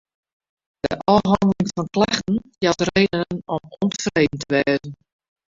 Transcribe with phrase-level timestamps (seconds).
[0.83, 4.91] De ôfhanneling fan klachten jout reden om ûntefreden te wêzen.